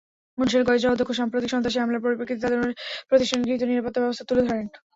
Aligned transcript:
অনুষ্ঠানে 0.37 0.67
কয়েকজন 0.67 0.91
অধ্যক্ষ 0.91 1.11
সাম্প্রতিক 1.13 1.49
সন্ত্রাসী 1.51 1.77
হামলার 1.79 2.03
পরিপ্রেক্ষিতে 2.03 2.43
তাঁদের 2.43 2.59
প্রতিষ্ঠানে 3.09 3.43
গৃহীত 3.45 3.63
নিরাপত্তাব্যবস্থা 3.65 4.27
তুলে 4.29 4.43
ধরেন। 4.47 4.67